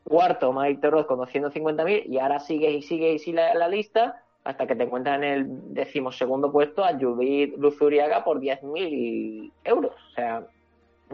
[0.04, 4.22] cuarto Maite Oroz con 250.000 y ahora sigue y sigue y sigue la, la lista
[4.44, 9.92] hasta que te encuentras en el decimosegundo puesto a Judith Luzuriaga por 10.000 euros.
[9.92, 10.46] O sea,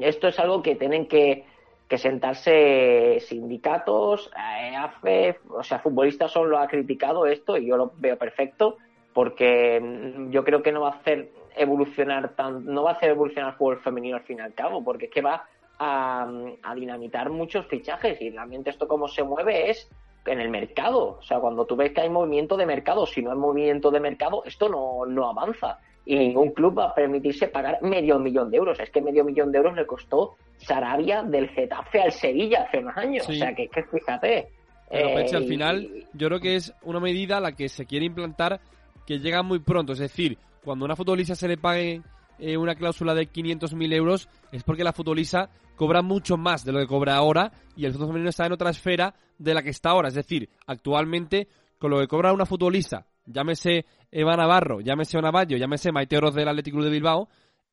[0.00, 1.44] esto es algo que tienen que,
[1.88, 7.76] que sentarse sindicatos, eh, AFE, o sea, futbolistas solo lo ha criticado esto y yo
[7.76, 8.78] lo veo perfecto
[9.12, 13.10] porque mm, yo creo que no va a hacer evolucionar tan, no va a hacer
[13.10, 15.46] evolucionar el fútbol femenino al fin y al cabo, porque es que va
[15.78, 16.28] a,
[16.74, 19.88] dinamitar muchos fichajes y realmente esto como se mueve es
[20.26, 21.16] en el mercado.
[21.18, 24.00] O sea, cuando tú ves que hay movimiento de mercado, si no hay movimiento de
[24.00, 25.78] mercado, esto no, no avanza.
[26.06, 28.78] Y ningún club va a permitirse pagar medio millón de euros.
[28.80, 32.96] Es que medio millón de euros le costó Sarabia del Getafe al Sevilla hace unos
[32.96, 33.26] años.
[33.26, 33.32] Sí.
[33.32, 34.48] O sea, que, que fíjate.
[34.88, 37.68] Pero eh, Peche, al y- final, yo creo que es una medida a la que
[37.68, 38.60] se quiere implantar
[39.04, 39.94] que llega muy pronto.
[39.94, 42.02] Es decir, cuando a una futbolista se le pague
[42.38, 46.78] eh, una cláusula de 500.000 euros, es porque la futbolista cobra mucho más de lo
[46.78, 49.90] que cobra ahora y el fútbol femenino está en otra esfera de la que está
[49.90, 50.08] ahora.
[50.08, 55.56] Es decir, actualmente, con lo que cobra una futbolista, llámese Eva Navarro, llámese Ona Bayo,
[55.56, 57.28] llámese Maite Oroz del Athletic Club de Bilbao,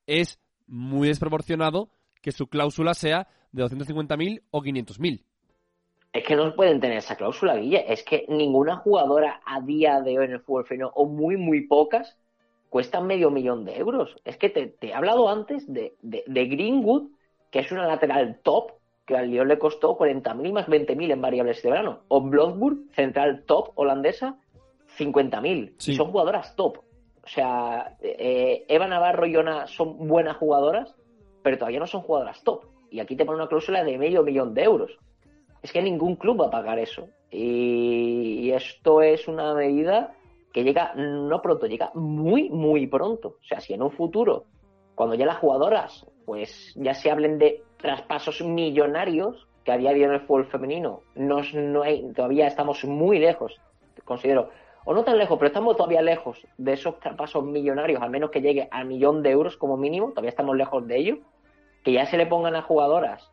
[0.06, 1.89] es muy desproporcionado
[2.22, 5.24] que su cláusula sea de 250.000 o 500.000.
[6.13, 7.92] Es que no pueden tener esa cláusula, Guille.
[7.92, 11.62] Es que ninguna jugadora a día de hoy en el fútbol femenino, o muy, muy
[11.62, 12.18] pocas,
[12.70, 14.16] cuestan medio millón de euros.
[14.24, 17.10] Es que te, he hablado antes de Greenwood,
[17.50, 18.74] que es una lateral top,
[19.06, 22.00] que al Lyon le costó 40.000 más 20.000 en variables de verano.
[22.08, 24.38] O Bloodburg, central top holandesa,
[24.97, 25.73] 50.000.
[25.77, 25.95] Sí.
[25.95, 26.77] Son jugadoras top.
[26.77, 30.93] O sea, eh, Eva Navarro y Ona son buenas jugadoras,
[31.41, 32.65] pero todavía no son jugadoras top.
[32.91, 34.91] Y aquí te ponen una cláusula de medio millón de euros.
[35.62, 37.08] Es que ningún club va a pagar eso.
[37.32, 40.13] Y, y esto es una medida
[40.51, 43.38] que llega no pronto, llega muy, muy pronto.
[43.41, 44.45] O sea, si en un futuro,
[44.93, 50.12] cuando ya las jugadoras, pues ya se hablen de traspasos millonarios, que a día en
[50.12, 53.60] el fútbol femenino no, no hay, todavía estamos muy lejos,
[54.03, 54.49] considero,
[54.86, 58.41] o no tan lejos, pero estamos todavía lejos de esos traspasos millonarios, al menos que
[58.41, 61.17] llegue al millón de euros como mínimo, todavía estamos lejos de ello,
[61.84, 63.30] que ya se le pongan a jugadoras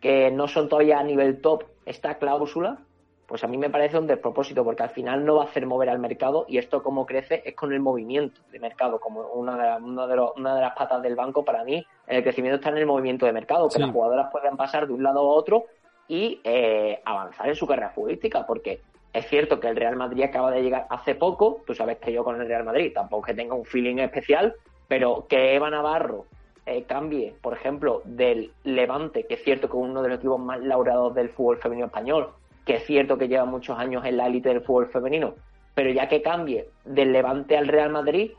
[0.00, 2.78] que no son todavía a nivel top esta cláusula,
[3.26, 5.90] pues a mí me parece un despropósito, porque al final no va a hacer mover
[5.90, 9.62] al mercado y esto como crece es con el movimiento de mercado, como una de,
[9.64, 12.70] la- una de los- una de las patas del banco para mí, el crecimiento está
[12.70, 13.80] en el movimiento de mercado, que Sí.
[13.80, 15.64] las jugadoras puedan pasar de un lado a otro
[16.06, 18.80] y eh, avanzar en su carrera futbolística, porque
[19.12, 22.24] es cierto que el Real Madrid acaba de llegar hace poco, tú sabes que yo
[22.24, 24.54] con el Real Madrid tampoco que tenga un feeling especial,
[24.86, 26.26] pero que Eva Navarro
[26.66, 30.40] eh, cambie, por ejemplo, del Levante, que es cierto que es uno de los equipos
[30.40, 32.28] más laureados del fútbol femenino español,
[32.66, 35.34] que es cierto que lleva muchos años en la élite del fútbol femenino,
[35.74, 38.32] pero ya que cambie del Levante al Real Madrid,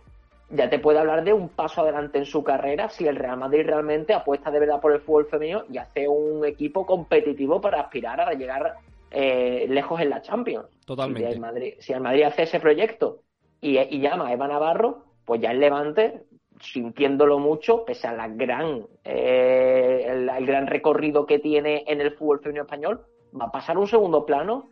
[0.52, 3.66] ya te puede hablar de un paso adelante en su carrera si el Real Madrid
[3.66, 8.22] realmente apuesta de verdad por el fútbol femenino y hace un equipo competitivo para aspirar
[8.22, 8.76] a llegar
[9.12, 10.68] eh, lejos en la Champions.
[10.86, 11.28] Totalmente.
[11.30, 13.22] Si el Madrid, si el Madrid hace ese proyecto
[13.62, 16.24] y, y llama a Eva Navarro, pues ya el Levante,
[16.60, 22.12] sintiéndolo mucho, pese a la gran, eh, el, el gran recorrido que tiene en el
[22.12, 23.02] fútbol femenino español,
[23.40, 24.70] va a pasar un segundo plano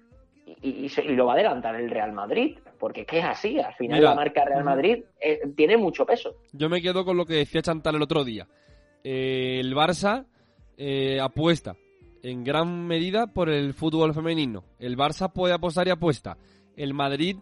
[0.61, 3.25] y, y se- y lo va a adelantar el Real Madrid, porque es que es
[3.25, 4.09] así, al final Mira.
[4.11, 6.35] la marca Real Madrid eh, tiene mucho peso.
[6.53, 8.47] Yo me quedo con lo que decía Chantal el otro día.
[9.03, 10.25] Eh, el Barça
[10.77, 11.75] eh, apuesta
[12.23, 14.63] en gran medida por el fútbol femenino.
[14.79, 16.37] El Barça puede apostar y apuesta.
[16.75, 17.37] El Madrid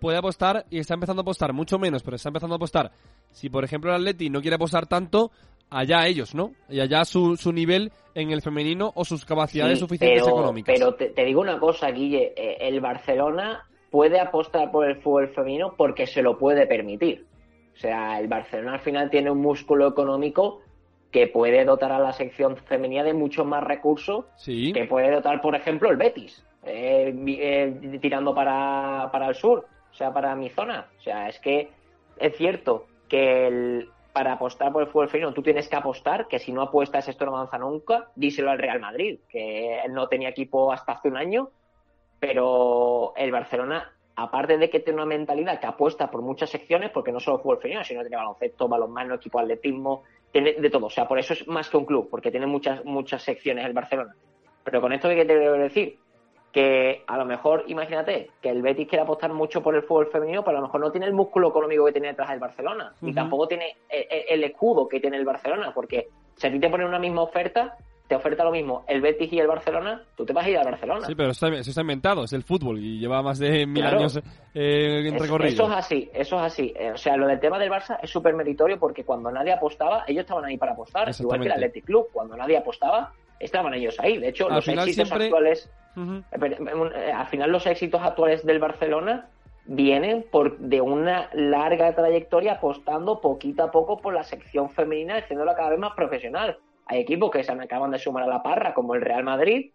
[0.00, 2.92] puede apostar y está empezando a apostar mucho menos, pero está empezando a apostar.
[3.30, 5.30] Si, por ejemplo, el Atleti no quiere apostar tanto,
[5.70, 6.52] allá ellos, ¿no?
[6.68, 10.74] Y allá su, su nivel en el femenino o sus capacidades Sí, suficientes pero, económicas.
[10.74, 15.28] Pero te, te digo una cosa, Guille, eh, el Barcelona puede apostar por el fútbol
[15.28, 17.26] femenino porque se lo puede permitir.
[17.74, 20.62] O sea, el Barcelona al final tiene un músculo económico
[21.10, 24.72] que puede dotar a la sección femenina de muchos más recursos Sí.
[24.72, 29.94] que puede dotar, por ejemplo, el Betis, eh, eh, tirando para, para el sur, o
[29.94, 30.86] sea, para mi zona.
[30.98, 31.70] O sea, es que
[32.18, 36.38] es cierto que el- para apostar por el fútbol femenino tú tienes que apostar, que
[36.38, 38.08] si no apuestas esto no avanza nunca.
[38.14, 41.50] Díselo al Real Madrid, que no tenía equipo hasta hace un año,
[42.18, 47.12] pero el Barcelona, aparte de que tiene una mentalidad que apuesta por muchas secciones, porque
[47.12, 50.02] no solo fútbol femenino, sino tiene baloncesto, balonmano, equipo de atletismo,
[50.36, 50.86] tiene de todo.
[50.86, 53.72] O sea, por eso es más que un club, porque tiene muchas, muchas secciones el
[53.72, 54.14] Barcelona.
[54.64, 55.98] Pero con esto, ¿qué te quiero decir?
[56.52, 60.44] Que a lo mejor, imagínate, que el Betis quiere apostar mucho por el fútbol femenino,
[60.44, 63.14] pero a lo mejor no tiene el músculo económico que tiene detrás el Barcelona, Ujú.
[63.14, 66.98] tampoco tiene el escudo que tiene el Barcelona, porque si a ti te ponen una
[66.98, 67.76] misma oferta,
[68.08, 70.64] te oferta lo mismo el Betis y el Barcelona, tú te vas a ir al
[70.64, 71.06] Barcelona.
[71.06, 73.82] Sí, pero eso está, eso está inventado, es el fútbol y lleva más de mil
[73.82, 73.98] Claro.
[73.98, 74.16] años
[74.54, 75.48] eh, en recorrido.
[75.52, 76.72] Eso es así, eso es así.
[76.76, 80.04] Eh, o sea, lo del tema del Barça es súper meritorio porque cuando nadie apostaba,
[80.06, 81.08] ellos estaban ahí para apostar.
[81.18, 81.52] Igual que el.
[81.52, 84.18] Athletic Club, cuando nadie apostaba, estaban ellos ahí.
[84.18, 86.56] De hecho, Al los éxitos siempre- actuales, eh,
[86.94, 89.28] eh, al final los éxitos actuales del Barcelona
[89.68, 95.56] vienen por de una larga trayectoria apostando poquito a poco por la sección femenina, haciéndola
[95.56, 96.56] cada vez más profesional.
[96.86, 99.72] Hay equipos que se acaban de sumar a la parra, como el Real Madrid,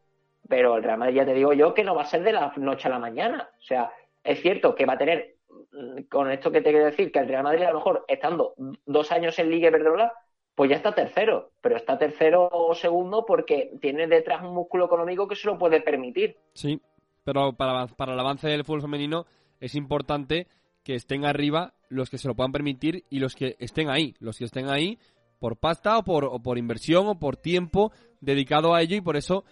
[0.47, 2.53] pero el Real Madrid ya te digo yo que no va a ser de la
[2.57, 3.49] noche a la mañana.
[3.59, 3.91] O sea,
[4.23, 5.35] es cierto que va a tener,
[5.71, 8.53] mm, con esto que te quiero decir, que el Real Madrid a lo mejor estando
[8.85, 10.13] dos años en Liga Iberdrola,
[10.55, 15.27] pues ya está tercero, pero está tercero o segundo porque tiene detrás un músculo económico
[15.27, 16.37] que se lo puede permitir.
[16.53, 16.81] Sí,
[17.23, 19.25] pero para, para el avance del fútbol femenino
[19.59, 20.47] es importante
[20.83, 24.37] que estén arriba los que se lo puedan permitir y los que estén ahí, los
[24.37, 24.97] que estén ahí
[25.41, 29.17] por pasta o por, o por inversión o por tiempo dedicado a ello y por
[29.17, 29.43] eso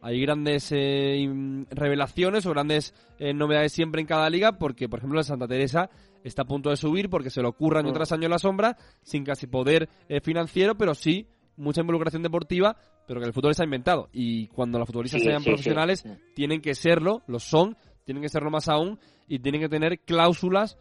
[0.00, 1.26] hay grandes eh,
[1.70, 5.88] revelaciones o grandes eh, novedades siempre en cada liga porque por ejemplo el Santa Teresa
[6.22, 7.94] está a punto de subir porque se le ocurra año Mm.
[7.94, 12.76] tras año en la sombra sin casi poder eh, financiero pero sí mucha involucración deportiva
[13.06, 15.50] pero que el fútbol está inventado y cuando los futbolistas Sí, sean sí, sí.
[15.50, 20.00] profesionales tienen que serlo, lo son, tienen que serlo más aún y tienen que tener
[20.00, 20.76] cláusulas,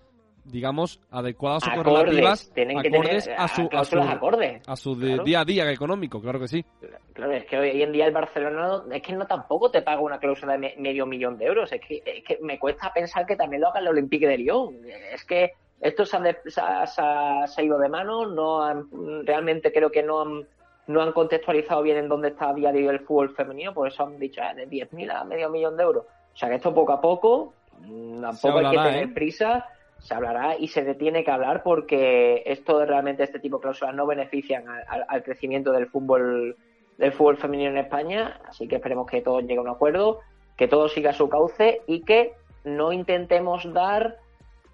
[0.51, 4.61] digamos, adecuadas o correlativas, Acordes, tienen que acordes tener a su, a su, acordes.
[4.67, 5.23] a su de- Claro.
[5.23, 6.65] día a día económico, claro que sí.
[7.13, 10.01] Claro, es que hoy en día el Barcelona no- es que no tampoco te paga
[10.01, 11.71] una cláusula de me- medio millón de euros.
[11.71, 14.75] Es que, es que me cuesta pensar que también lo haga el Olympique de Lyon.
[15.13, 18.25] Es que esto se ha, de- se ha- se ha- se ha ido de mano.
[18.27, 18.87] No han-
[19.25, 20.47] realmente creo que no han,
[20.87, 23.73] no han contextualizado bien en dónde está a día de hoy el fútbol femenino.
[23.73, 26.05] Por eso han dicho ah, de 10.000 a medio millón de euros.
[26.33, 29.07] O sea que esto poco a poco, mm, tampoco hay que tener ¿eh?
[29.07, 29.65] prisa.
[29.99, 34.05] Se hablará y se tiene que hablar porque esto realmente este tipo de cláusulas no
[34.05, 36.55] benefician al- al- crecimiento del fútbol
[36.97, 40.19] del fútbol femenino en España, así que esperemos que todo llegue a un acuerdo,
[40.55, 42.33] que todo siga su cauce y que
[42.63, 44.17] no intentemos dar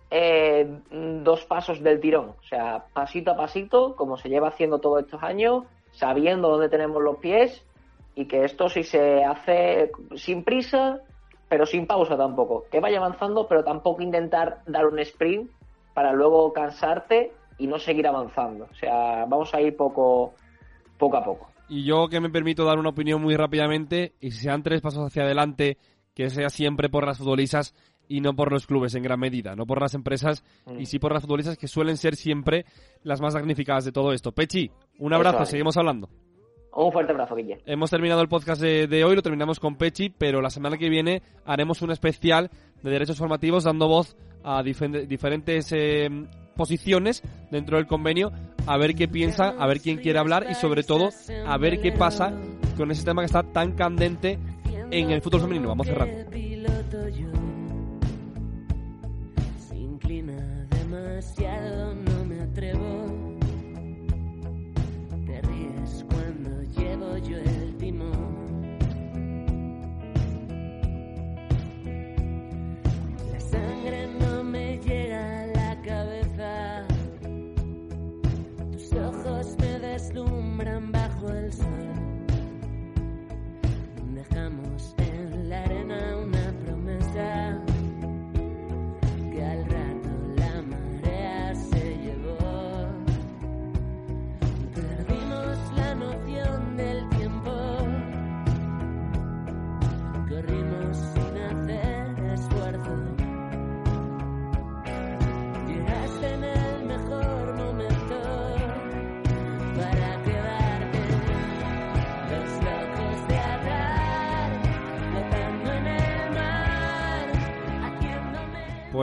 [0.09, 5.03] eh, dos pasos del tirón, o sea, pasito a pasito, como se lleva haciendo todos
[5.03, 7.65] estos años, sabiendo dónde tenemos los pies
[8.15, 10.99] y que esto sí se hace sin prisa,
[11.49, 15.49] pero sin pausa tampoco, que vaya avanzando, pero tampoco intentar dar un sprint
[15.93, 20.34] para luego cansarte y no seguir avanzando, o sea, vamos a ir poco,
[20.97, 21.47] poco a poco.
[21.69, 25.06] Y yo que me permito dar una opinión muy rápidamente, y si sean tres pasos
[25.06, 25.77] hacia adelante,
[26.13, 27.73] que sea siempre por las futbolistas
[28.08, 30.79] y no por los clubes en gran medida, no por las empresas Mm.
[30.79, 32.65] y sí por las futbolistas que suelen ser siempre
[33.01, 34.32] las más damnificadas de todo esto.
[34.32, 36.10] Pechi, un abrazo, seguimos hablando.
[36.75, 37.59] Un fuerte abrazo, Guille.
[37.65, 40.89] Hemos terminado el podcast de, de hoy, lo terminamos con Pechi, pero la semana que
[40.89, 42.49] viene haremos un especial
[42.82, 46.09] de derechos formativos dando voz a diferentes eh,
[46.55, 48.32] posiciones dentro del convenio,
[48.67, 51.09] a ver qué piensa, a ver quién quiere hablar y sobre todo
[51.45, 52.34] a ver qué pasa
[52.76, 54.39] con ese tema que está tan candente
[54.91, 55.69] en el fútbol femenino.
[55.69, 56.30] Vamos cerrando.
[60.69, 61.72] demasiado,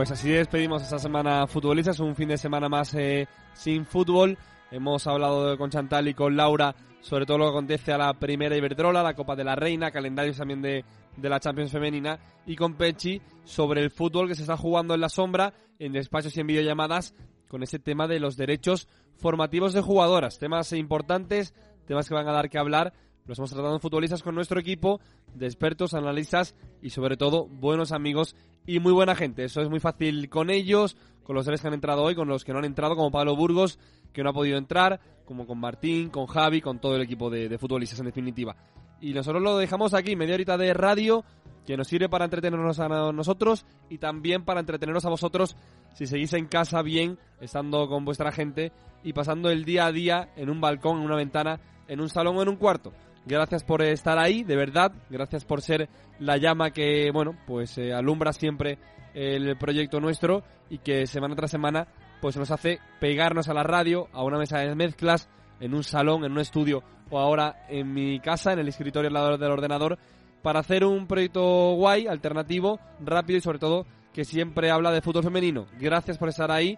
[0.01, 4.35] Pues así despedimos esta semana futbolistas, un fin de semana más eh, sin fútbol.
[4.71, 8.57] Hemos hablado con Chantal y con Laura sobre todo lo que acontece a la primera
[8.57, 10.83] Iberdrola, la Copa de la Reina, calendarios también de,
[11.15, 15.01] de la Champions femenina y con Pechi sobre el fútbol que se está jugando en
[15.01, 17.13] la sombra, en despachos y en videollamadas
[17.47, 18.87] con ese tema de los derechos
[19.17, 20.39] formativos de jugadoras.
[20.39, 21.53] Temas importantes,
[21.85, 22.93] temas que van a dar que hablar.
[23.25, 24.99] Los hemos tratado en futbolistas con nuestro equipo
[25.33, 29.43] de expertos, analistas y sobre todo buenos amigos y muy buena gente.
[29.43, 32.43] Eso es muy fácil con ellos, con los tres que han entrado hoy, con los
[32.43, 33.79] que no han entrado, como Pablo Burgos,
[34.11, 37.57] que no ha podido entrar, como con Martín, con Javi, con todo el equipo de,
[37.57, 38.55] futbolistas en definitiva.
[38.99, 41.23] Y nosotros lo dejamos aquí, media horita de radio,
[41.65, 45.55] que nos sirve para entretenernos a nosotros y también para entreteneros a vosotros
[45.93, 48.71] si seguís en casa bien, estando con vuestra gente
[49.03, 52.37] y pasando el día a día en un balcón, en una ventana, en un salón
[52.37, 52.93] o en un cuarto.
[53.25, 54.91] Gracias por estar ahí, de verdad.
[55.09, 58.79] Gracias por ser la llama que, bueno, pues eh, alumbra siempre
[59.13, 61.87] el proyecto nuestro y que semana tras semana
[62.21, 65.27] pues nos hace pegarnos a la radio, a una mesa de mezclas,
[65.59, 69.13] en un salón, en un estudio o ahora en mi casa, en el escritorio al
[69.13, 69.97] lado del ordenador,
[70.41, 75.23] para hacer un proyecto guay, alternativo, rápido y sobre todo que siempre habla de fútbol
[75.23, 75.67] femenino.
[75.79, 76.77] Gracias por estar ahí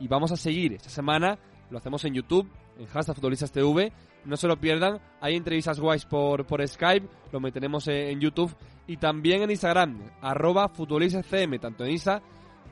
[0.00, 1.38] y vamos a seguir esta semana.
[1.70, 2.48] Lo hacemos en YouTube,
[2.78, 3.92] en hashtag Futbolistas TV.
[4.24, 5.00] No se lo pierdan.
[5.20, 7.06] Hay entrevistas guays por, por Skype.
[7.32, 8.54] Lo meteremos en, YouTube.
[8.86, 9.98] Y también en Instagram.
[10.20, 11.58] Arroba FutbolistasCM.
[11.58, 12.22] Tanto en Insta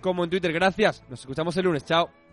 [0.00, 0.52] como en Twitter.
[0.52, 1.02] Gracias.
[1.08, 1.84] Nos escuchamos el lunes.
[1.84, 2.25] Chao.